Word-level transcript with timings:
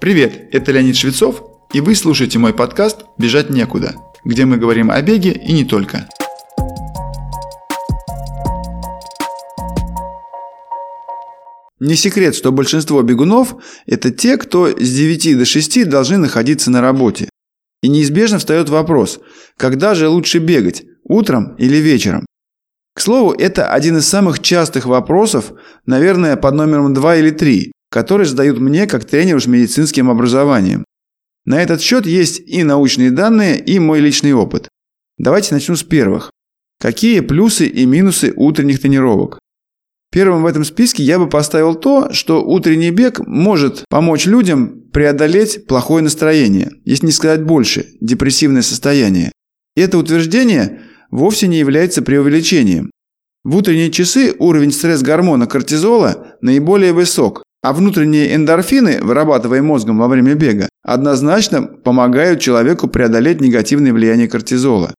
Привет, 0.00 0.48
это 0.52 0.72
Леонид 0.72 0.96
Швецов, 0.96 1.42
и 1.72 1.80
вы 1.80 1.94
слушаете 1.94 2.38
мой 2.38 2.52
подкаст 2.52 3.04
«Бежать 3.16 3.48
некуда», 3.48 3.94
где 4.24 4.44
мы 4.44 4.58
говорим 4.58 4.90
о 4.90 5.00
беге 5.00 5.32
и 5.32 5.52
не 5.52 5.64
только. 5.64 6.08
Не 11.80 11.94
секрет, 11.94 12.34
что 12.34 12.52
большинство 12.52 13.00
бегунов– 13.02 13.54
это 13.86 14.10
те, 14.10 14.36
кто 14.36 14.68
с 14.68 14.90
9 14.90 15.38
до 15.38 15.44
6 15.44 15.88
должны 15.88 16.18
находиться 16.18 16.70
на 16.70 16.80
работе. 16.80 17.30
И 17.82 17.88
неизбежно 17.88 18.38
встает 18.38 18.68
вопрос, 18.68 19.20
когда 19.56 19.94
же 19.94 20.08
лучше 20.08 20.38
бегать– 20.38 20.82
утром 21.04 21.54
или 21.56 21.76
вечером? 21.76 22.26
К 22.94 23.00
слову, 23.00 23.32
это 23.32 23.68
один 23.68 23.98
из 23.98 24.06
самых 24.06 24.40
частых 24.40 24.86
вопросов, 24.86 25.52
наверное, 25.86 26.36
под 26.36 26.54
номером 26.54 26.94
2 26.94 27.16
или 27.16 27.30
3, 27.30 27.72
которые 27.94 28.26
задают 28.26 28.58
мне 28.58 28.88
как 28.88 29.04
тренеру 29.04 29.40
с 29.40 29.46
медицинским 29.46 30.10
образованием. 30.10 30.84
На 31.44 31.62
этот 31.62 31.80
счет 31.80 32.06
есть 32.06 32.40
и 32.40 32.64
научные 32.64 33.12
данные, 33.12 33.56
и 33.56 33.78
мой 33.78 34.00
личный 34.00 34.32
опыт. 34.32 34.68
Давайте 35.16 35.54
начну 35.54 35.76
с 35.76 35.84
первых. 35.84 36.32
Какие 36.80 37.20
плюсы 37.20 37.68
и 37.68 37.86
минусы 37.86 38.32
утренних 38.34 38.80
тренировок? 38.80 39.38
Первым 40.10 40.42
в 40.42 40.46
этом 40.46 40.64
списке 40.64 41.04
я 41.04 41.20
бы 41.20 41.28
поставил 41.28 41.76
то, 41.76 42.12
что 42.12 42.42
утренний 42.44 42.90
бег 42.90 43.20
может 43.28 43.84
помочь 43.88 44.26
людям 44.26 44.90
преодолеть 44.92 45.64
плохое 45.68 46.02
настроение, 46.02 46.72
если 46.84 47.06
не 47.06 47.12
сказать 47.12 47.44
больше, 47.44 47.86
депрессивное 48.00 48.62
состояние. 48.62 49.30
И 49.76 49.80
это 49.80 49.98
утверждение 49.98 50.80
вовсе 51.12 51.46
не 51.46 51.60
является 51.60 52.02
преувеличением. 52.02 52.90
В 53.44 53.56
утренние 53.56 53.92
часы 53.92 54.34
уровень 54.40 54.72
стресс-гормона 54.72 55.46
кортизола 55.46 56.36
наиболее 56.40 56.92
высок, 56.92 57.44
а 57.64 57.72
внутренние 57.72 58.34
эндорфины, 58.34 58.98
вырабатываемые 59.00 59.66
мозгом 59.66 59.96
во 59.96 60.06
время 60.06 60.34
бега, 60.34 60.68
однозначно 60.82 61.62
помогают 61.62 62.40
человеку 62.40 62.88
преодолеть 62.88 63.40
негативное 63.40 63.94
влияние 63.94 64.28
кортизола. 64.28 64.94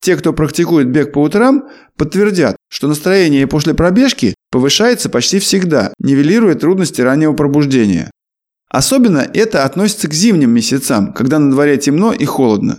Те, 0.00 0.16
кто 0.16 0.32
практикует 0.32 0.88
бег 0.88 1.12
по 1.12 1.18
утрам, 1.18 1.68
подтвердят, 1.98 2.56
что 2.70 2.88
настроение 2.88 3.46
после 3.46 3.74
пробежки 3.74 4.34
повышается 4.50 5.10
почти 5.10 5.40
всегда, 5.40 5.92
нивелируя 5.98 6.54
трудности 6.54 7.02
раннего 7.02 7.34
пробуждения. 7.34 8.10
Особенно 8.70 9.28
это 9.34 9.64
относится 9.64 10.08
к 10.08 10.14
зимним 10.14 10.52
месяцам, 10.52 11.12
когда 11.12 11.38
на 11.38 11.50
дворе 11.50 11.76
темно 11.76 12.14
и 12.14 12.24
холодно. 12.24 12.78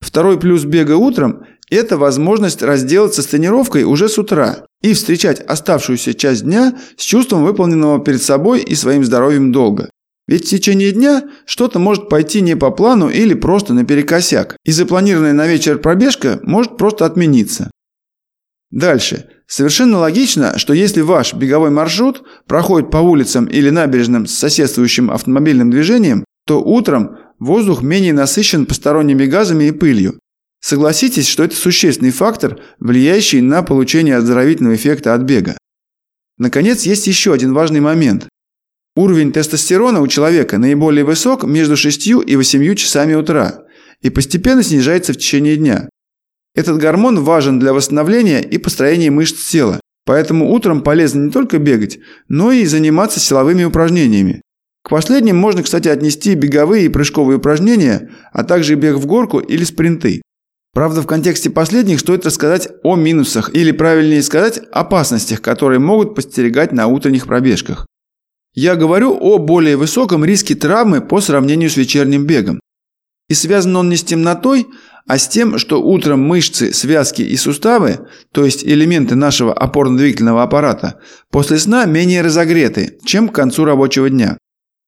Второй 0.00 0.38
плюс 0.38 0.64
бега 0.64 0.96
утром– 0.96 1.46
это 1.70 1.96
возможность 1.96 2.62
разделаться 2.62 3.22
с 3.22 3.26
тренировкой 3.28 3.84
уже 3.84 4.10
с 4.10 4.18
утра 4.18 4.65
и 4.82 4.92
встречать 4.92 5.40
оставшуюся 5.40 6.14
часть 6.14 6.44
дня 6.44 6.76
с 6.96 7.02
чувством 7.02 7.44
выполненного 7.44 8.02
перед 8.04 8.22
собой 8.22 8.62
и 8.62 8.74
своим 8.74 9.04
здоровьем 9.04 9.52
долга. 9.52 9.90
Ведь 10.28 10.46
в 10.46 10.50
течение 10.50 10.92
дня 10.92 11.28
что-то 11.44 11.78
может 11.78 12.08
пойти 12.08 12.40
не 12.40 12.56
по 12.56 12.70
плану 12.70 13.08
или 13.08 13.34
просто 13.34 13.74
наперекосяк, 13.74 14.56
и 14.64 14.72
запланированная 14.72 15.32
на 15.32 15.46
вечер 15.46 15.78
пробежка 15.78 16.40
может 16.42 16.76
просто 16.76 17.06
отмениться. 17.06 17.70
Дальше. 18.70 19.26
Совершенно 19.46 19.98
логично, 19.98 20.58
что 20.58 20.72
если 20.72 21.00
ваш 21.00 21.34
беговой 21.34 21.70
маршрут 21.70 22.24
проходит 22.48 22.90
по 22.90 22.96
улицам 22.96 23.46
или 23.46 23.70
набережным 23.70 24.26
с 24.26 24.34
соседствующим 24.34 25.10
автомобильным 25.12 25.70
движением, 25.70 26.24
то 26.46 26.60
утром 26.60 27.16
воздух 27.38 27.82
менее 27.82 28.12
насыщен 28.12 28.66
посторонними 28.66 29.26
газами 29.26 29.64
и 29.64 29.70
пылью. 29.70 30.18
Согласитесь, 30.66 31.28
что 31.28 31.44
это 31.44 31.54
существенный 31.54 32.10
фактор, 32.10 32.58
влияющий 32.80 33.40
на 33.40 33.62
получение 33.62 34.16
оздоровительного 34.16 34.74
эффекта 34.74 35.14
от 35.14 35.22
бега. 35.22 35.56
Наконец, 36.38 36.82
есть 36.82 37.06
еще 37.06 37.32
один 37.32 37.54
важный 37.54 37.78
момент. 37.78 38.28
Уровень 38.96 39.30
тестостерона 39.30 40.00
у 40.00 40.08
человека 40.08 40.58
наиболее 40.58 41.04
высок 41.04 41.44
между 41.44 41.76
6 41.76 42.08
и 42.08 42.34
8 42.34 42.74
часами 42.74 43.14
утра 43.14 43.62
и 44.02 44.10
постепенно 44.10 44.64
снижается 44.64 45.12
в 45.12 45.18
течение 45.18 45.56
дня. 45.56 45.88
Этот 46.56 46.78
гормон 46.78 47.20
важен 47.20 47.60
для 47.60 47.72
восстановления 47.72 48.40
и 48.42 48.58
построения 48.58 49.12
мышц 49.12 49.48
тела, 49.48 49.78
поэтому 50.04 50.50
утром 50.50 50.82
полезно 50.82 51.26
не 51.26 51.30
только 51.30 51.60
бегать, 51.60 52.00
но 52.26 52.50
и 52.50 52.64
заниматься 52.64 53.20
силовыми 53.20 53.62
упражнениями. 53.62 54.42
К 54.82 54.90
последним 54.90 55.36
можно, 55.36 55.62
кстати, 55.62 55.86
отнести 55.86 56.34
беговые 56.34 56.86
и 56.86 56.88
прыжковые 56.88 57.38
упражнения, 57.38 58.10
а 58.32 58.42
также 58.42 58.74
бег 58.74 58.96
в 58.96 59.06
горку 59.06 59.38
или 59.38 59.62
спринты. 59.62 60.22
Правда, 60.76 61.00
в 61.00 61.06
контексте 61.06 61.48
последних 61.48 62.00
стоит 62.00 62.26
рассказать 62.26 62.68
о 62.82 62.96
минусах, 62.96 63.48
или 63.54 63.72
правильнее 63.72 64.22
сказать, 64.22 64.60
опасностях, 64.70 65.40
которые 65.40 65.78
могут 65.78 66.14
постерегать 66.14 66.70
на 66.72 66.86
утренних 66.86 67.26
пробежках. 67.26 67.86
Я 68.52 68.76
говорю 68.76 69.16
о 69.18 69.38
более 69.38 69.78
высоком 69.78 70.22
риске 70.22 70.54
травмы 70.54 71.00
по 71.00 71.22
сравнению 71.22 71.70
с 71.70 71.78
вечерним 71.78 72.26
бегом. 72.26 72.60
И 73.30 73.32
связан 73.32 73.74
он 73.74 73.88
не 73.88 73.96
с 73.96 74.04
темнотой, 74.04 74.66
а 75.08 75.16
с 75.16 75.26
тем, 75.28 75.56
что 75.56 75.82
утром 75.82 76.20
мышцы, 76.20 76.74
связки 76.74 77.22
и 77.22 77.38
суставы, 77.38 78.00
то 78.32 78.44
есть 78.44 78.62
элементы 78.62 79.14
нашего 79.14 79.54
опорно-двигательного 79.54 80.42
аппарата, 80.42 81.00
после 81.30 81.56
сна 81.58 81.86
менее 81.86 82.20
разогреты, 82.20 82.98
чем 83.02 83.30
к 83.30 83.34
концу 83.34 83.64
рабочего 83.64 84.10
дня. 84.10 84.36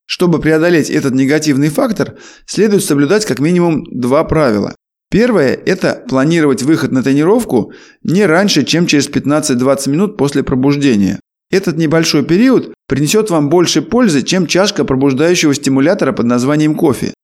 Чтобы 0.05 0.39
преодолеть 0.39 0.91
этот 0.91 1.15
негативный 1.15 1.71
фактор, 1.71 2.19
следует 2.45 2.85
соблюдать 2.85 3.25
как 3.25 3.39
минимум 3.39 3.85
два 3.91 4.23
правила. 4.25 4.75
Первое– 5.11 5.55
это 5.67 6.05
планировать 6.09 6.63
выход 6.63 6.93
на 6.93 7.03
тренировку 7.03 7.73
не 8.03 8.27
раньше, 8.27 8.65
чем 8.65 8.87
через 8.87 9.09
15-20 9.09 9.89
минут 9.89 10.17
после 10.19 10.43
пробуждения. 10.43 11.19
Этот 11.51 11.79
небольшой 11.79 12.25
период 12.25 12.75
принесет 12.87 13.31
вам 13.31 13.49
больше 13.49 13.81
пользы, 13.81 14.23
чем 14.23 14.47
чашка 14.47 14.85
пробуждающего 14.85 15.55
стимулятора 15.55 16.13
под 16.13 16.27
названием 16.27 16.75
кофе. 16.75 17.15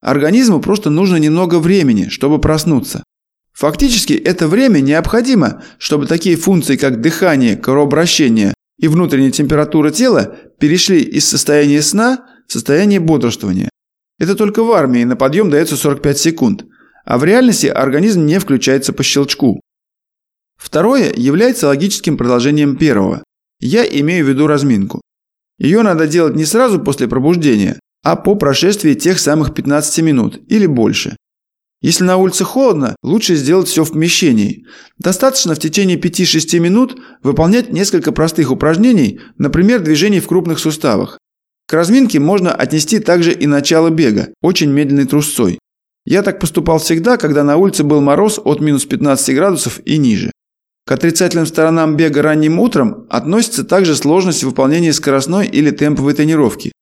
Организму 0.00 0.60
просто 0.60 0.90
нужно 0.90 1.16
немного 1.16 1.58
времени, 1.58 2.08
чтобы 2.08 2.38
проснуться. 2.38 3.02
Фактически 3.52 4.12
это 4.12 4.46
время 4.46 4.80
необходимо, 4.80 5.62
чтобы 5.78 6.06
такие 6.06 6.36
функции, 6.36 6.76
как 6.76 7.00
дыхание, 7.00 7.56
кровообращение 7.56 8.54
и 8.78 8.86
внутренняя 8.86 9.30
температура 9.30 9.90
тела 9.90 10.36
перешли 10.58 11.00
из 11.00 11.26
состояния 11.26 11.82
сна 11.82 12.26
в 12.46 12.52
состояние 12.52 13.00
бодрствования. 13.00 13.70
Это 14.18 14.36
только 14.36 14.62
в 14.62 14.70
армии 14.72 15.04
на 15.04 15.16
подъем 15.16 15.50
дается 15.50 15.76
45 15.76 16.18
секунд, 16.18 16.64
а 17.04 17.18
в 17.18 17.24
реальности 17.24 17.66
организм 17.66 18.24
не 18.26 18.38
включается 18.38 18.92
по 18.92 19.02
щелчку. 19.02 19.60
Второе 20.56 21.12
является 21.14 21.68
логическим 21.68 22.16
продолжением 22.16 22.76
первого. 22.76 23.22
Я 23.60 23.84
имею 23.84 24.24
в 24.24 24.28
виду 24.28 24.46
разминку. 24.46 25.00
Ее 25.58 25.82
надо 25.82 26.06
делать 26.06 26.34
не 26.34 26.44
сразу 26.44 26.80
после 26.80 27.06
пробуждения, 27.06 27.78
а 28.02 28.16
по 28.16 28.34
прошествии 28.34 28.94
тех 28.94 29.18
самых 29.18 29.54
15 29.54 29.98
минут 30.02 30.40
или 30.48 30.66
больше. 30.66 31.16
Если 31.80 32.02
на 32.02 32.16
улице 32.16 32.44
холодно, 32.44 32.96
лучше 33.02 33.34
сделать 33.34 33.68
все 33.68 33.84
в 33.84 33.92
помещении. 33.92 34.64
Достаточно 34.98 35.54
в 35.54 35.58
течение 35.58 35.98
5-6 35.98 36.58
минут 36.58 36.98
выполнять 37.22 37.70
несколько 37.72 38.10
простых 38.10 38.50
упражнений, 38.50 39.20
например, 39.36 39.80
движений 39.80 40.20
в 40.20 40.26
крупных 40.26 40.58
суставах. 40.58 41.18
К 41.66 41.74
разминке 41.74 42.20
можно 42.20 42.54
отнести 42.54 43.00
также 43.00 43.32
и 43.32 43.46
начало 43.46 43.90
бега, 43.90 44.28
очень 44.40 44.70
медленной 44.70 45.06
трусцой. 45.06 45.58
Я 46.06 46.22
так 46.22 46.38
поступал 46.38 46.78
всегда, 46.78 47.16
когда 47.16 47.44
на 47.44 47.56
улице 47.56 47.82
был 47.82 48.00
мороз 48.00 48.38
от 48.42 48.60
минус 48.60 48.84
15 48.84 49.34
градусов 49.34 49.80
и 49.84 49.96
ниже. 49.96 50.30
К 50.86 50.92
отрицательным 50.92 51.46
сторонам 51.46 51.96
бега 51.96 52.20
ранним 52.20 52.60
утром 52.60 53.06
относится 53.08 53.64
также 53.64 53.96
сложность 53.96 54.44
выполнения 54.44 54.92
скоростной 54.92 55.46
или 55.46 55.70
темповой 55.70 56.12
тренировки. 56.12 56.72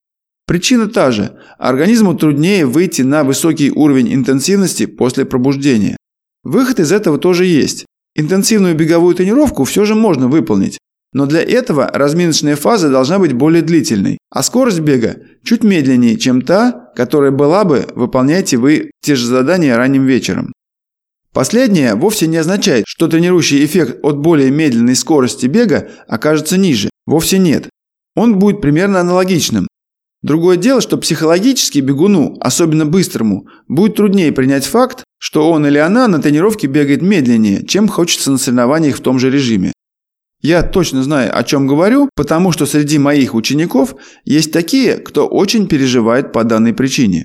Причина 0.46 0.88
та 0.88 1.12
же. 1.12 1.38
Организму 1.58 2.14
труднее 2.14 2.66
выйти 2.66 3.02
на 3.02 3.22
высокий 3.22 3.70
уровень 3.70 4.12
интенсивности 4.12 4.86
после 4.86 5.24
пробуждения. 5.24 5.96
Выход 6.42 6.80
из 6.80 6.90
этого 6.90 7.16
тоже 7.18 7.46
есть. 7.46 7.86
Интенсивную 8.16 8.74
беговую 8.74 9.14
тренировку 9.14 9.62
все 9.62 9.84
же 9.84 9.94
можно 9.94 10.26
выполнить. 10.26 10.78
Но 11.12 11.26
для 11.26 11.42
этого 11.42 11.90
разминочная 11.92 12.56
фаза 12.56 12.88
должна 12.90 13.18
быть 13.18 13.32
более 13.32 13.62
длительной, 13.62 14.18
а 14.30 14.42
скорость 14.42 14.80
бега 14.80 15.16
чуть 15.44 15.62
медленнее, 15.62 16.16
чем 16.16 16.42
та, 16.42 16.90
которая 16.96 17.30
была 17.30 17.64
бы, 17.64 17.86
выполняете 17.94 18.56
вы 18.56 18.90
те 19.02 19.14
же 19.14 19.26
задания 19.26 19.76
ранним 19.76 20.06
вечером. 20.06 20.52
Последнее 21.34 21.94
вовсе 21.94 22.26
не 22.26 22.36
означает, 22.36 22.84
что 22.86 23.08
тренирующий 23.08 23.64
эффект 23.64 23.98
от 24.02 24.18
более 24.18 24.50
медленной 24.50 24.96
скорости 24.96 25.46
бега 25.46 25.88
окажется 26.06 26.56
ниже. 26.58 26.90
Вовсе 27.06 27.38
нет. 27.38 27.68
Он 28.14 28.38
будет 28.38 28.60
примерно 28.60 29.00
аналогичным, 29.00 29.66
Другое 30.22 30.56
дело, 30.56 30.80
что 30.80 30.98
психологически 30.98 31.80
бегуну, 31.80 32.36
особенно 32.40 32.86
быстрому, 32.86 33.48
будет 33.66 33.96
труднее 33.96 34.30
принять 34.30 34.64
факт, 34.64 35.02
что 35.18 35.50
он 35.50 35.66
или 35.66 35.78
она 35.78 36.06
на 36.06 36.22
тренировке 36.22 36.68
бегает 36.68 37.02
медленнее, 37.02 37.66
чем 37.66 37.88
хочется 37.88 38.30
на 38.30 38.38
соревнованиях 38.38 38.96
в 38.96 39.00
том 39.00 39.18
же 39.18 39.30
режиме. 39.30 39.72
Я 40.42 40.64
точно 40.64 41.04
знаю, 41.04 41.36
о 41.38 41.44
чем 41.44 41.68
говорю, 41.68 42.08
потому 42.16 42.50
что 42.50 42.66
среди 42.66 42.98
моих 42.98 43.34
учеников 43.34 43.94
есть 44.24 44.52
такие, 44.52 44.96
кто 44.96 45.28
очень 45.28 45.68
переживает 45.68 46.32
по 46.32 46.42
данной 46.42 46.74
причине. 46.74 47.24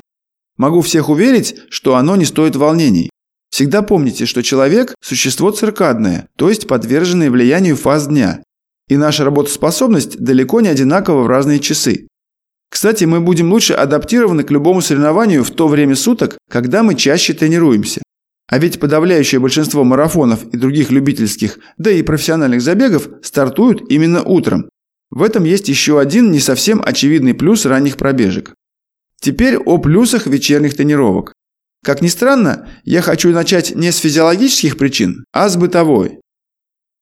Могу 0.55 0.81
всех 0.81 1.09
уверить, 1.09 1.55
что 1.69 1.95
оно 1.95 2.15
не 2.15 2.25
стоит 2.25 2.55
волнений. 2.55 3.09
Всегда 3.49 3.81
помните, 3.81 4.27
что 4.27 4.43
человек– 4.43 4.93
существо 5.01 5.49
циркадное, 5.49 6.27
то 6.35 6.49
есть 6.49 6.67
подверженное 6.67 7.31
влиянию 7.31 7.75
фаз 7.75 8.07
дня. 8.07 8.43
И 8.87 8.97
наша 8.97 9.25
работоспособность 9.25 10.19
далеко 10.19 10.61
не 10.61 10.67
одинакова 10.67 11.23
в 11.23 11.27
разные 11.27 11.59
часы. 11.59 12.07
Кстати, 12.69 13.05
мы 13.05 13.19
будем 13.19 13.51
лучше 13.51 13.73
адаптированы 13.73 14.43
к 14.43 14.51
любому 14.51 14.81
соревнованию 14.81 15.43
в 15.43 15.49
то 15.51 15.67
время 15.67 15.95
суток, 15.95 16.37
когда 16.49 16.83
мы 16.83 16.93
чаще 16.93 17.33
тренируемся. 17.33 18.01
А 18.49 18.59
ведь 18.59 18.79
подавляющее 18.79 19.39
большинство 19.39 19.83
марафонов 19.83 20.45
и 20.53 20.57
других 20.57 20.89
любительских, 20.89 21.59
да 21.77 21.91
и 21.91 22.01
профессиональных 22.01 22.61
забегов 22.61 23.09
стартуют 23.21 23.91
именно 23.91 24.23
утром. 24.23 24.69
В 25.09 25.21
этом 25.21 25.43
есть 25.43 25.67
еще 25.67 25.99
один 25.99 26.31
не 26.31 26.39
совсем 26.39 26.81
очевидный 26.83 27.33
плюс 27.33 27.65
ранних 27.65 27.97
пробежек. 27.97 28.53
Теперь 29.19 29.57
о 29.57 29.77
плюсах 29.79 30.27
вечерних 30.27 30.75
тренировок. 30.75 31.33
Как 31.83 32.01
ни 32.01 32.07
странно, 32.07 32.69
я 32.83 33.01
хочу 33.01 33.29
начать 33.31 33.75
не 33.75 33.91
с 33.91 33.97
физиологических 33.97 34.77
причин, 34.77 35.25
а 35.33 35.49
с 35.49 35.57
бытовой. 35.57 36.19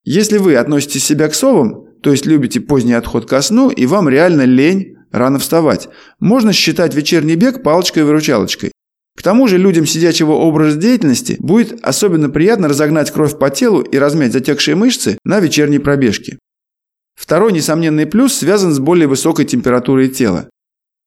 Если 0.03 0.37
вы 0.37 0.55
относите 0.55 0.99
себя 0.99 1.27
к 1.27 1.35
совам, 1.35 1.87
то 2.01 2.11
есть 2.11 2.25
любите 2.25 2.59
поздний 2.59 2.93
отход 2.93 3.27
ко 3.27 3.41
сну 3.41 3.69
и 3.69 3.85
вам 3.85 4.09
реально 4.09 4.43
лень 4.43 4.95
рано 5.11 5.39
вставать, 5.39 5.89
можно 6.19 6.53
считать 6.53 6.93
вечерний 6.93 7.35
бег 7.35 7.63
палочкой-выручалочкой. 7.63 8.71
К 9.17 9.23
тому 9.23 9.47
же 9.47 9.57
людям 9.57 9.85
сидячего 9.85 10.33
образа 10.33 10.77
деятельности 10.77 11.37
будет 11.39 11.79
особенно 11.83 12.29
приятно 12.29 12.67
разогнать 12.67 13.11
кровь 13.11 13.37
по 13.37 13.49
телу 13.49 13.81
и 13.81 13.97
размять 13.97 14.33
затекшие 14.33 14.75
мышцы 14.75 15.17
на 15.23 15.39
вечерней 15.39 15.79
пробежке. 15.79 16.37
Второй 17.15 17.53
несомненный 17.53 18.05
плюс 18.05 18.35
связан 18.35 18.73
с 18.73 18.79
более 18.79 19.07
высокой 19.07 19.45
температурой 19.45 20.09
тела. 20.09 20.49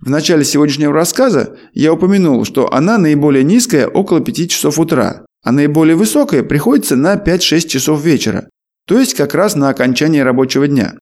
В 0.00 0.08
начале 0.08 0.44
сегодняшнего 0.44 0.92
рассказа 0.92 1.58
я 1.74 1.92
упомянул, 1.92 2.44
что 2.44 2.72
она 2.72 2.98
наиболее 2.98 3.44
низкая 3.44 3.88
около 3.88 4.20
5 4.20 4.50
часов 4.50 4.78
утра, 4.78 5.26
а 5.42 5.52
наиболее 5.52 5.96
высокая 5.96 6.42
приходится 6.42 6.96
на 6.96 7.16
5-6 7.16 7.68
часов 7.68 8.02
вечера, 8.02 8.48
то 8.86 8.98
есть 8.98 9.14
как 9.14 9.34
раз 9.34 9.54
на 9.54 9.68
окончание 9.68 10.22
рабочего 10.22 10.66
дня. 10.66 10.94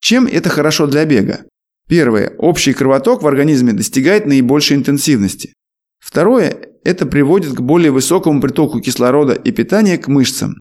Чем 0.00 0.26
это 0.26 0.50
хорошо 0.50 0.86
для 0.86 1.04
бега? 1.04 1.44
Первое. 1.88 2.34
Общий 2.38 2.74
кровоток 2.74 3.22
в 3.22 3.26
организме 3.26 3.72
достигает 3.72 4.26
наибольшей 4.26 4.76
интенсивности. 4.76 5.54
Второе. 6.02 6.58
Это 6.84 7.06
приводит 7.06 7.54
к 7.54 7.60
более 7.60 7.92
высокому 7.92 8.40
притоку 8.40 8.80
кислорода 8.80 9.34
и 9.34 9.52
питания 9.52 9.98
к 9.98 10.08
мышцам. 10.08 10.56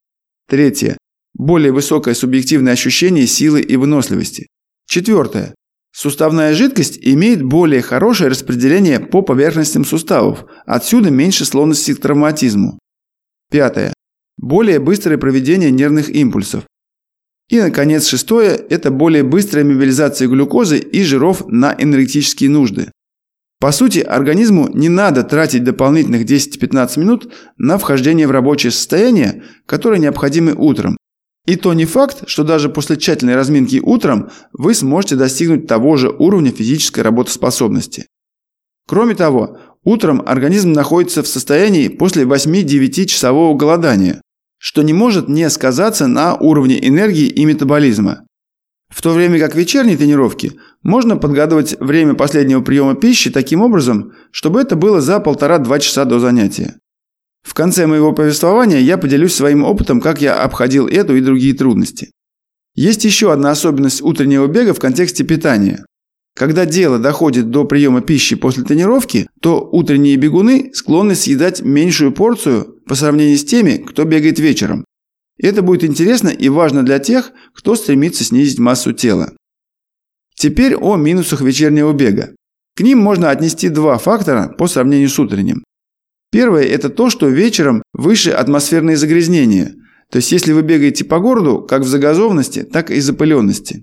Третье. 0.47 0.97
Более 1.33 1.71
высокое 1.71 2.13
субъективное 2.13 2.73
ощущение 2.73 3.25
силы 3.25 3.61
и 3.61 3.75
выносливости. 3.75 4.47
Четвертое. 4.87 5.55
Суставная 5.93 6.53
жидкость 6.53 6.99
имеет 7.01 7.41
более 7.41 7.81
хорошее 7.81 8.29
распределение 8.29 8.99
по 8.99 9.23
поверхностям 9.23 9.83
суставов, 9.83 10.45
отсюда 10.65 11.09
меньше 11.09 11.43
склонности 11.43 11.95
к 11.95 11.99
травматизму. 11.99 12.77
Пятое. 13.49 13.93
Более 14.37 14.79
быстрое 14.79 15.17
проведение 15.17 15.71
нервных 15.71 16.09
импульсов. 16.09 16.65
И, 17.49 17.59
наконец, 17.59 18.05
шестое– 18.05 18.51
это 18.69 18.91
более 18.91 19.23
быстрая 19.23 19.65
мобилизация 19.65 20.27
глюкозы 20.27 20.77
и 20.77 21.03
жиров 21.03 21.45
на 21.47 21.75
энергетические 21.77 22.49
нужды. 22.49 22.91
По 23.61 23.71
сути, 23.71 23.99
организму 23.99 24.69
не 24.73 24.89
надо 24.89 25.23
тратить 25.23 25.63
дополнительных 25.63 26.23
10-15 26.25 26.99
минут 26.99 27.31
на 27.57 27.77
вхождение 27.77 28.27
в 28.27 28.31
рабочее 28.31 28.71
состояние, 28.71 29.43
которое 29.67 29.99
необходимо 29.99 30.55
утром, 30.55 30.97
и 31.45 31.55
то 31.55 31.71
не 31.75 31.85
факт, 31.85 32.23
что 32.25 32.43
даже 32.43 32.69
после 32.69 32.97
тщательной 32.97 33.35
разминки 33.35 33.79
утром 33.79 34.31
вы 34.51 34.73
сможете 34.73 35.15
достигнуть 35.15 35.67
того 35.67 35.95
же 35.95 36.09
уровня 36.09 36.51
физической 36.51 37.01
работоспособности. 37.01 38.07
Кроме 38.87 39.13
того, 39.13 39.59
утром 39.83 40.23
организм 40.25 40.71
находится 40.71 41.21
в 41.21 41.27
состоянии 41.27 41.87
после 41.87 42.23
8-9 42.23 43.05
часового 43.05 43.55
голодания, 43.55 44.23
что 44.57 44.81
не 44.81 44.93
может 44.93 45.29
не 45.29 45.47
сказаться 45.51 46.07
на 46.07 46.35
уровне 46.35 46.87
энергии 46.87 47.27
и 47.27 47.45
метаболизма. 47.45 48.25
В 48.91 49.01
то 49.01 49.13
время 49.13 49.39
как 49.39 49.55
вечерние 49.55 49.97
тренировки 49.97 50.59
можно 50.83 51.15
подгадывать 51.15 51.75
время 51.79 52.13
последнего 52.13 52.61
приема 52.61 52.95
пищи 52.95 53.31
таким 53.31 53.61
образом, 53.61 54.11
чтобы 54.31 54.59
это 54.59 54.75
было 54.75 54.99
за 54.99 55.19
полтора-два 55.19 55.79
часа 55.79 56.03
до 56.05 56.19
занятия. 56.19 56.75
В 57.41 57.53
конце 57.53 57.87
моего 57.87 58.11
повествования 58.11 58.79
я 58.79 58.97
поделюсь 58.97 59.33
своим 59.33 59.63
опытом, 59.63 60.01
как 60.01 60.21
я 60.21 60.43
обходил 60.43 60.87
эту 60.87 61.15
и 61.15 61.21
другие 61.21 61.53
трудности. 61.53 62.11
Есть 62.75 63.05
еще 63.05 63.31
одна 63.31 63.51
особенность 63.51 64.01
утреннего 64.01 64.47
бега 64.47 64.73
в 64.73 64.79
контексте 64.79 65.23
питания. 65.23 65.85
Когда 66.35 66.65
дело 66.65 66.99
доходит 66.99 67.49
до 67.49 67.65
приема 67.65 68.01
пищи 68.01 68.35
после 68.35 68.63
тренировки, 68.63 69.27
то 69.41 69.67
утренние 69.71 70.15
бегуны 70.15 70.71
склонны 70.73 71.15
съедать 71.15 71.61
меньшую 71.61 72.13
порцию 72.13 72.75
по 72.87 72.95
сравнению 72.95 73.37
с 73.37 73.43
теми, 73.43 73.77
кто 73.77 74.03
бегает 74.05 74.39
вечером. 74.39 74.85
Это 75.41 75.63
будет 75.63 75.83
интересно 75.83 76.29
и 76.29 76.49
важно 76.49 76.83
для 76.83 76.99
тех, 76.99 77.31
кто 77.53 77.75
стремится 77.75 78.23
снизить 78.23 78.59
массу 78.59 78.93
тела. 78.93 79.33
Теперь 80.35 80.75
о 80.75 80.95
минусах 80.95 81.41
вечернего 81.41 81.91
бега. 81.93 82.35
К 82.75 82.81
ним 82.81 82.99
можно 82.99 83.31
отнести 83.31 83.69
два 83.69 83.97
фактора 83.97 84.53
по 84.57 84.67
сравнению 84.67 85.09
с 85.09 85.19
утренним. 85.19 85.63
Первое– 86.31 86.63
это 86.65 86.89
то, 86.89 87.09
что 87.09 87.27
вечером 87.27 87.83
выше 87.91 88.31
атмосферные 88.31 88.97
загрязнения. 88.97 89.73
То 90.11 90.17
есть, 90.17 90.31
если 90.31 90.53
вы 90.53 90.61
бегаете 90.61 91.05
по 91.05 91.19
городу, 91.19 91.65
как 91.67 91.81
в 91.81 91.87
загазованности, 91.87 92.63
так 92.63 92.91
и 92.91 92.99
запыленности. 92.99 93.81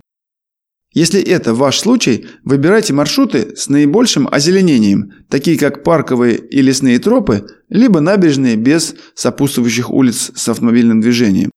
Если 0.93 1.21
это 1.21 1.53
ваш 1.53 1.79
случай, 1.79 2.25
выбирайте 2.43 2.93
маршруты 2.93 3.55
с 3.55 3.69
наибольшим 3.69 4.27
озеленением, 4.31 5.13
такие 5.29 5.57
как 5.57 5.83
парковые 5.83 6.37
и 6.37 6.61
лесные 6.61 6.97
тропы, 6.97 7.45
либо 7.69 7.99
набережные 7.99 8.55
без 8.55 8.95
сопутствующих 9.13 9.91
улиц 9.91 10.31
с 10.35 10.49
автомобильным 10.49 11.01
движением. 11.01 11.51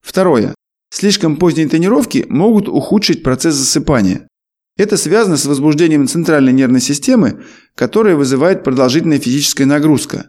Второе. 0.00 0.54
Слишком 0.90 1.36
поздние 1.36 1.68
тренировки 1.68 2.24
могут 2.28 2.68
ухудшить 2.68 3.22
процесс 3.22 3.54
засыпания. 3.54 4.28
Это 4.76 4.96
связано 4.96 5.36
с 5.36 5.44
возбуждением 5.44 6.06
центральной 6.06 6.52
нервной 6.52 6.80
системы, 6.80 7.42
которая 7.74 8.14
вызывает 8.14 8.62
продолжительная 8.62 9.18
физическая 9.18 9.66
нагрузка. 9.66 10.28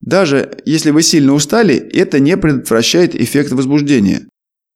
Даже 0.00 0.58
если 0.64 0.90
вы 0.90 1.02
сильно 1.02 1.34
устали, 1.34 1.74
это 1.76 2.18
не 2.18 2.36
предотвращает 2.38 3.14
эффект 3.14 3.52
возбуждения. 3.52 4.26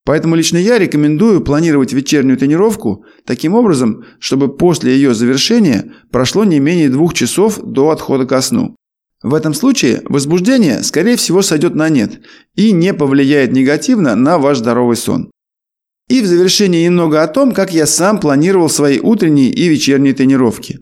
Поэтому 0.07 0.37
лично 0.37 0.57
я 0.57 0.79
рекомендую 0.79 1.41
планировать 1.41 1.93
вечернюю 1.93 2.39
тренировку 2.39 3.05
таким 3.25 3.55
образом, 3.55 4.05
чтобы 4.21 4.57
после 4.57 4.95
ее 4.95 5.15
завершения 5.15 5.93
прошло 6.13 6.45
не 6.45 6.61
менее 6.61 6.89
двух 6.89 7.13
часов 7.13 7.59
до 7.61 7.91
отхода 7.91 8.25
ко 8.25 8.41
сну. 8.41 8.77
В 9.25 9.35
этом 9.35 9.53
случае 9.53 10.03
возбуждение, 10.05 10.85
скорее 10.85 11.17
всего, 11.17 11.43
сойдет 11.43 11.75
на 11.75 11.89
нет 11.89 12.21
и 12.55 12.71
не 12.71 12.95
повлияет 12.95 13.51
негативно 13.51 14.15
на 14.15 14.39
ваш 14.39 14.59
здоровый 14.59 14.97
сон. 14.97 15.33
И 16.09 16.21
в 16.21 16.27
завершение 16.27 16.85
немного 16.85 17.25
о 17.25 17.27
том, 17.27 17.53
как 17.53 17.75
я 17.75 17.85
сам 17.85 18.21
планировал 18.21 18.69
свои 18.69 19.01
утренние 19.01 19.51
и 19.51 19.67
вечерние 19.67 20.15
тренировки. 20.15 20.79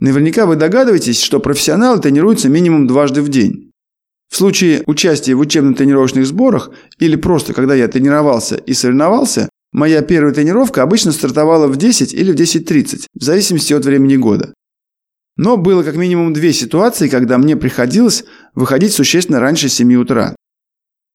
Наверняка 0.00 0.46
вы 0.46 0.56
догадываетесь, 0.56 1.22
что 1.22 1.38
профессионалы 1.38 2.00
тренируются 2.00 2.48
минимум 2.48 2.88
дважды 2.88 3.22
в 3.22 3.28
день. 3.28 3.70
В 4.30 4.36
случае 4.36 4.82
участия 4.86 5.34
в 5.34 5.40
учебно-тренировочных 5.40 6.26
сборах 6.26 6.70
или 6.98 7.16
просто 7.16 7.54
когда 7.54 7.74
я 7.74 7.88
тренировался 7.88 8.56
и 8.56 8.74
соревновался, 8.74 9.48
моя 9.72 10.02
первая 10.02 10.34
тренировка 10.34 10.82
обычно 10.82 11.12
стартовала 11.12 11.66
в 11.66 11.76
10 11.76 12.12
или 12.12 12.32
в 12.32 12.34
10.30, 12.34 13.06
в 13.14 13.22
зависимости 13.22 13.72
от 13.72 13.84
времени 13.84 14.16
года. 14.16 14.52
Но 15.36 15.56
было 15.56 15.82
как 15.82 15.96
минимум 15.96 16.32
две 16.32 16.52
ситуации, 16.52 17.08
когда 17.08 17.38
мне 17.38 17.56
приходилось 17.56 18.24
выходить 18.54 18.92
существенно 18.92 19.40
раньше 19.40 19.68
7 19.68 19.94
утра. 19.94 20.34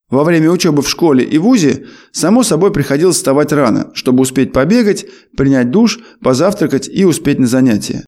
Во 0.10 0.24
время 0.24 0.50
учебы 0.52 0.82
в 0.82 0.90
школе 0.90 1.24
и 1.24 1.38
вузе, 1.38 1.88
само 2.12 2.44
собой, 2.44 2.72
приходилось 2.72 3.16
вставать 3.18 3.52
рано, 3.52 3.92
чтобы 3.94 4.22
успеть 4.22 4.54
побегать, 4.54 5.06
принять 5.36 5.72
душ, 5.72 6.00
позавтракать 6.22 6.88
и 6.88 7.04
успеть 7.04 7.40
на 7.40 7.48
занятия. 7.48 8.06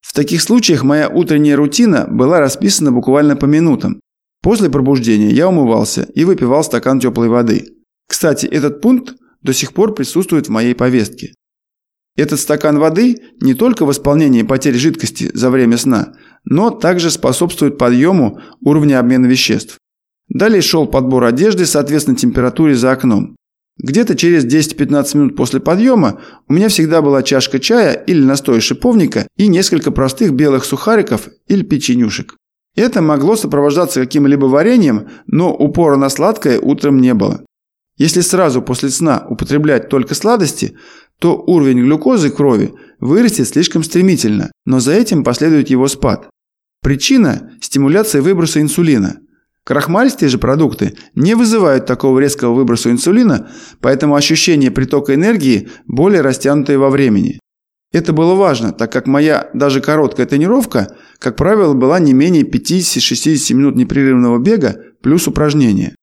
В 0.00 0.14
таких 0.14 0.40
случаях 0.40 0.84
моя 0.84 1.08
утренняя 1.08 1.56
рутина 1.56 2.06
была 2.08 2.40
расписана 2.40 2.92
буквально 2.92 3.36
по 3.36 3.46
минутам. 3.46 4.00
После 4.42 4.70
пробуждения 4.70 5.30
я 5.30 5.48
умывался 5.48 6.08
и 6.14 6.24
выпивал 6.24 6.62
стакан 6.62 7.00
теплой 7.00 7.28
воды. 7.28 7.66
Кстати, 8.08 8.46
этот 8.46 8.80
пункт 8.80 9.14
до 9.42 9.52
сих 9.52 9.72
пор 9.72 9.94
присутствует 9.94 10.46
в 10.46 10.50
моей 10.50 10.74
повестке. 10.74 11.34
Этот 12.16 12.40
стакан 12.40 12.78
воды 12.78 13.16
не 13.40 13.54
только 13.54 13.84
восполнение 13.84 14.44
потери 14.44 14.76
жидкости 14.76 15.30
за 15.32 15.50
время 15.50 15.76
сна, 15.76 16.14
но 16.44 16.70
также 16.70 17.10
способствует 17.10 17.78
подъему 17.78 18.40
уровня 18.60 18.98
обмена 18.98 19.26
веществ. 19.26 19.78
Далее 20.28 20.60
шел 20.60 20.86
подбор 20.86 21.24
одежды, 21.24 21.64
соответственно 21.64 22.16
температуре 22.16 22.74
за 22.74 22.92
окном. 22.92 23.36
Где-то 23.78 24.16
через 24.16 24.44
10-15 24.44 25.16
минут 25.16 25.36
после 25.36 25.60
подъема 25.60 26.20
у 26.48 26.52
меня 26.52 26.68
всегда 26.68 27.00
была 27.00 27.22
чашка 27.22 27.60
чая 27.60 27.92
или 27.92 28.20
настой 28.20 28.60
шиповника 28.60 29.28
и 29.36 29.46
несколько 29.46 29.92
простых 29.92 30.32
белых 30.32 30.64
сухариков 30.64 31.28
или 31.46 31.62
печенюшек. 31.62 32.36
Это 32.78 33.02
могло 33.02 33.34
сопровождаться 33.34 33.98
каким-либо 33.98 34.46
вареньем, 34.46 35.08
но 35.26 35.52
упора 35.52 35.96
на 35.96 36.08
сладкое 36.08 36.60
утром 36.60 37.00
не 37.00 37.12
было. 37.12 37.42
Если 37.96 38.20
сразу 38.20 38.62
после 38.62 38.90
сна 38.90 39.26
употреблять 39.28 39.88
только 39.88 40.14
сладости, 40.14 40.76
то 41.18 41.42
уровень 41.44 41.80
глюкозы 41.80 42.30
крови 42.30 42.72
вырастет 43.00 43.48
слишком 43.48 43.82
стремительно, 43.82 44.52
но 44.64 44.78
за 44.78 44.92
этим 44.92 45.24
последует 45.24 45.70
его 45.70 45.88
спад. 45.88 46.28
Причина– 46.80 47.50
стимуляция 47.60 48.22
выброса 48.22 48.60
инсулина– 48.60 49.18
Крахмалистые 49.64 50.30
же 50.30 50.38
продукты 50.38 50.96
не 51.14 51.34
вызывают 51.34 51.84
такого 51.84 52.20
резкого 52.20 52.54
выброса 52.54 52.90
инсулина, 52.90 53.50
поэтому 53.82 54.14
ощущение 54.14 54.70
притока 54.70 55.14
энергии 55.14 55.68
более 55.86 56.22
растянутое 56.22 56.78
во 56.78 56.88
времени. 56.88 57.38
Это 57.92 58.14
было 58.14 58.34
важно, 58.34 58.72
так 58.72 58.92
как 58.92 59.06
моя 59.06 59.50
даже 59.52 59.82
короткая 59.82 60.26
тренировка, 60.26 60.96
как 61.18 61.36
правило, 61.36 61.74
была 61.74 61.98
не 61.98 62.12
менее 62.12 62.44
50-60 62.44 63.54
минут 63.54 63.76
непрерывного 63.76 64.38
бега 64.38 64.80
плюс 65.02 65.26
упражнения. 65.26 65.94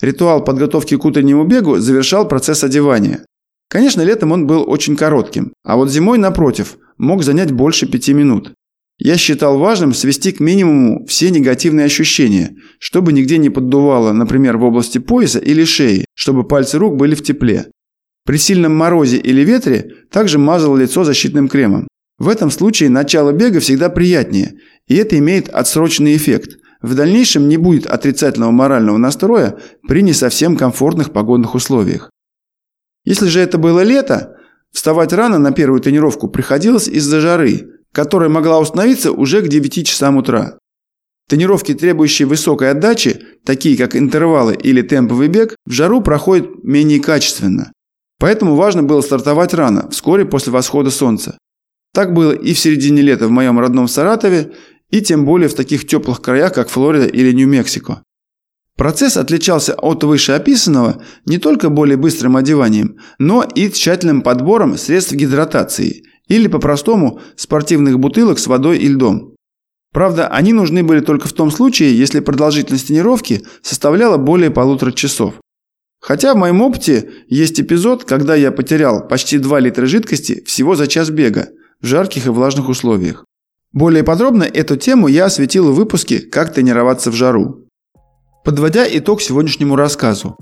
Ритуал 0.00 0.44
подготовки 0.44 0.96
к 0.96 1.04
утреннему 1.04 1.44
бегу 1.44 1.78
завершал 1.78 2.28
процесс 2.28 2.62
одевания. 2.62 3.24
Конечно, 3.68 4.02
летом 4.02 4.32
он 4.32 4.46
был 4.46 4.64
очень 4.68 4.96
коротким, 4.96 5.52
а 5.64 5.76
вот 5.76 5.90
зимой, 5.90 6.18
напротив, 6.18 6.78
мог 6.98 7.22
занять 7.22 7.52
больше 7.52 7.86
пяти 7.90 8.14
минут. 8.14 8.52
Я 8.98 9.16
считал 9.16 9.58
важным 9.58 9.94
свести 9.94 10.32
к 10.32 10.40
минимуму 10.40 11.06
все 11.06 11.30
негативные 11.30 11.86
ощущения, 11.86 12.56
чтобы 12.78 13.12
нигде 13.12 13.38
не 13.38 13.50
поддувало, 13.50 14.12
например, 14.12 14.56
в 14.56 14.64
области 14.64 14.98
пояса 14.98 15.38
или 15.38 15.64
шеи, 15.64 16.04
чтобы 16.14 16.46
пальцы 16.46 16.78
рук 16.78 16.96
были 16.96 17.14
в 17.14 17.22
тепле. 17.22 17.66
При 18.24 18.36
сильном 18.36 18.74
морозе 18.74 19.16
или 19.16 19.42
ветре 19.42 19.90
также 20.10 20.38
мазал 20.38 20.76
лицо 20.76 21.04
защитным 21.04 21.48
кремом. 21.48 21.87
В 22.18 22.28
этом 22.28 22.50
случае 22.50 22.90
начало 22.90 23.32
бега 23.32 23.60
всегда 23.60 23.88
приятнее, 23.88 24.58
и 24.88 24.96
это 24.96 25.16
имеет 25.18 25.48
отсроченный 25.48 26.16
эффект. 26.16 26.58
В 26.82 26.94
дальнейшем 26.94 27.48
не 27.48 27.56
будет 27.56 27.86
отрицательного 27.86 28.50
морального 28.50 28.96
настроя 28.98 29.58
при 29.86 30.02
не 30.02 30.12
совсем 30.12 30.56
комфортных 30.56 31.12
погодных 31.12 31.54
условиях. 31.54 32.10
Если 33.04 33.26
же 33.28 33.40
это 33.40 33.58
было 33.58 33.82
лето, 33.82 34.36
вставать 34.72 35.12
рано 35.12 35.38
на 35.38 35.52
первую 35.52 35.80
тренировку 35.80 36.28
приходилось 36.28 36.88
из-за 36.88 37.20
жары, 37.20 37.70
которая 37.92 38.28
могла 38.28 38.58
установиться 38.58 39.12
уже 39.12 39.40
к 39.40 39.48
9 39.48 39.86
часам 39.86 40.16
утра. 40.16 40.58
Тренировки, 41.28 41.74
требующие 41.74 42.26
высокой 42.26 42.70
отдачи, 42.70 43.20
такие 43.44 43.76
как 43.76 43.94
интервалы 43.94 44.54
или 44.54 44.82
темповый 44.82 45.28
бег, 45.28 45.56
в 45.66 45.70
жару 45.70 46.00
проходят 46.00 46.64
менее 46.64 47.00
качественно. 47.00 47.72
Поэтому 48.18 48.56
важно 48.56 48.82
было 48.82 49.02
стартовать 49.02 49.54
рано, 49.54 49.88
вскоре 49.90 50.24
после 50.24 50.52
восхода 50.52 50.90
солнца. 50.90 51.38
Так 51.98 52.14
было 52.14 52.30
и 52.30 52.54
в 52.54 52.58
середине 52.60 53.02
лета 53.02 53.26
в 53.26 53.32
моем 53.32 53.58
родном 53.58 53.88
Саратове, 53.88 54.52
и 54.88 55.00
тем 55.00 55.24
более 55.24 55.48
в 55.48 55.54
таких 55.54 55.84
теплых 55.84 56.22
краях, 56.22 56.54
как 56.54 56.68
Флорида 56.68 57.06
или 57.06 57.32
Нью-Мексико. 57.32 58.04
Процесс 58.76 59.16
отличался 59.16 59.74
от 59.74 60.04
вышеописанного 60.04 61.02
не 61.26 61.38
только 61.38 61.70
более 61.70 61.96
быстрым 61.96 62.36
одеванием, 62.36 62.98
но 63.18 63.42
и 63.42 63.68
тщательным 63.68 64.22
подбором 64.22 64.78
средств 64.78 65.12
гидратации, 65.12 66.04
или 66.28 66.46
по-простому 66.46 67.20
спортивных 67.34 67.98
бутылок 67.98 68.38
с 68.38 68.46
водой 68.46 68.78
и 68.78 68.86
льдом. 68.86 69.34
Правда, 69.92 70.28
они 70.28 70.52
нужны 70.52 70.84
были 70.84 71.00
только 71.00 71.26
в 71.26 71.32
том 71.32 71.50
случае, 71.50 71.98
если 71.98 72.20
продолжительность 72.20 72.86
тренировки 72.86 73.42
составляла 73.62 74.18
более 74.18 74.52
полутора 74.52 74.92
часов. 74.92 75.34
Хотя 76.00 76.34
в 76.34 76.36
моем 76.36 76.60
опыте 76.60 77.10
есть 77.26 77.60
эпизод, 77.60 78.04
когда 78.04 78.36
я 78.36 78.52
потерял 78.52 79.08
почти 79.08 79.38
2 79.38 79.58
литра 79.58 79.86
жидкости 79.86 80.44
всего 80.46 80.76
за 80.76 80.86
час 80.86 81.10
бега 81.10 81.48
в 81.80 81.86
жарких 81.86 82.26
и 82.26 82.30
влажных 82.30 82.68
условиях. 82.68 83.24
Более 83.72 84.02
подробно 84.02 84.44
эту 84.44 84.76
тему 84.76 85.08
я 85.08 85.26
осветил 85.26 85.70
в 85.70 85.74
выпуске 85.74 86.20
«Как 86.20 86.52
тренироваться 86.52 87.10
в 87.10 87.14
жару». 87.14 87.66
Подводя 88.44 88.86
итог 88.88 89.20
сегодняшнему 89.20 89.76
рассказу. 89.76 90.36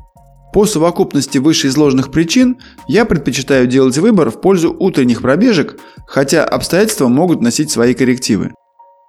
По 0.52 0.64
совокупности 0.64 1.38
вышеизложенных 1.38 2.10
причин 2.10 2.58
я 2.88 3.04
предпочитаю 3.04 3.66
делать 3.66 3.98
выбор 3.98 4.30
в 4.30 4.40
пользу 4.40 4.74
утренних 4.78 5.22
пробежек, 5.22 5.78
хотя 6.06 6.44
обстоятельства 6.44 7.08
могут 7.08 7.42
носить 7.42 7.70
свои 7.70 7.94
коррективы. 7.94 8.52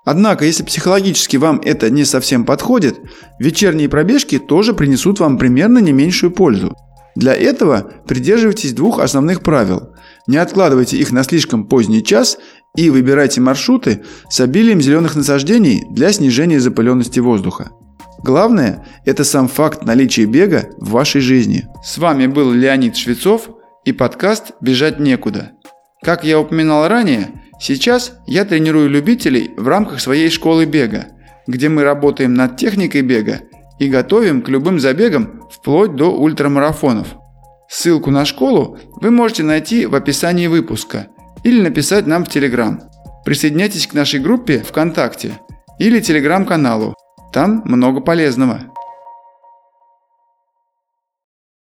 Однако, 0.03 0.45
если 0.45 0.63
психологически 0.63 1.37
вам 1.37 1.61
это 1.63 1.89
не 1.89 2.05
совсем 2.05 2.43
подходит, 2.43 2.99
вечерние 3.39 3.87
пробежки 3.87 4.39
тоже 4.39 4.73
принесут 4.73 5.19
вам 5.19 5.37
примерно 5.37 5.77
не 5.79 5.91
меньшую 5.91 6.31
пользу. 6.31 6.75
Для 7.17 7.33
этого 7.33 7.91
придерживайтесь 8.07 8.73
двух 8.73 8.99
основных 8.99 9.41
правил. 9.41 9.95
Не 10.27 10.37
откладывайте 10.37 10.97
их 10.97 11.11
на 11.11 11.23
слишком 11.23 11.67
поздний 11.67 12.03
час 12.03 12.37
и 12.75 12.91
выбирайте 12.91 13.41
маршруты 13.41 14.03
с 14.29 14.39
обилием 14.39 14.79
зеленых 14.81 15.15
насаждений 15.15 15.83
для 15.89 16.11
снижения 16.11 16.59
запыленности 16.59 17.19
воздуха. 17.19 17.71
Главное– 18.23 18.85
это 19.05 19.23
сам 19.23 19.47
факт 19.47 19.83
наличия 19.83 20.25
бега 20.25 20.69
в 20.77 20.91
вашей 20.91 21.21
жизни. 21.21 21.65
С 21.83 21.97
вами 21.97 22.27
был 22.27 22.51
Леонид 22.51 22.95
Швецов 22.95 23.49
и 23.83 23.93
подкаст 23.93 24.51
«Бежать 24.61 24.99
некуда». 24.99 25.53
Как 26.03 26.23
я 26.23 26.39
упоминал 26.39 26.87
ранее, 26.87 27.31
Сейчас 27.59 28.13
я 28.27 28.45
тренирую 28.45 28.89
любителей 28.89 29.51
в 29.57 29.67
рамках 29.67 29.99
своей 29.99 30.29
школы 30.29 30.65
бега, 30.65 31.07
где 31.47 31.69
мы 31.69 31.83
работаем 31.83 32.35
над 32.35 32.55
техникой 32.55 33.01
бега 33.01 33.41
и 33.79 33.89
готовим 33.89 34.43
к 34.43 34.49
любым 34.49 34.79
забегам 34.79 35.36
вплоть 35.51 35.95
до 35.95 36.11
ультрамарафонов. 36.11 37.15
Ссылку 37.69 38.11
на 38.11 38.25
школу 38.25 38.77
вы 39.01 39.11
можете 39.11 39.43
найти 39.43 39.85
в 39.85 39.95
описании 39.95 40.47
выпуска 40.47 41.07
или 41.43 41.61
написать 41.61 42.07
нам 42.07 42.25
в 42.25 42.29
Телеграм. 42.29 42.81
Присоединяйтесь 43.25 43.87
к 43.87 43.93
нашей 43.93 44.19
группе 44.19 44.59
ВКонтакте 44.59 45.39
или 45.79 45.99
Телеграм-каналу. 45.99 46.95
Там 47.33 47.61
много 47.65 47.99
полезного. 47.99 48.61